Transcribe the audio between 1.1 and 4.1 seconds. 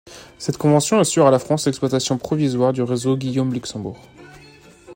à la France l’exploitation provisoire du réseau Guillaume-Luxembourg.